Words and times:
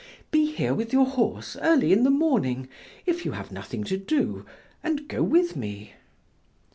Be 0.31 0.47
here 0.51 0.73
with 0.73 0.91
your 0.93 1.05
horse 1.05 1.55
early 1.61 1.93
in 1.93 2.01
the 2.03 2.09
morning, 2.09 2.67
if 3.05 3.23
you 3.23 3.33
have 3.33 3.51
nothing 3.51 3.83
to 3.83 3.97
do, 3.97 4.47
and 4.83 5.07
go 5.07 5.21
with 5.21 5.55
me." 5.55 5.93